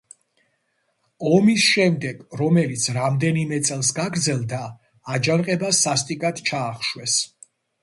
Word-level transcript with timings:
ომის 1.35 1.65
შემდეგ, 1.73 2.23
რომელიც 2.39 2.87
რამდენიმე 2.97 3.61
წელს 3.69 3.93
გაგრძელდა, 4.01 4.63
აჯანყება 5.19 5.73
სასტიკად 5.85 6.45
ჩაახშვეს. 6.51 7.23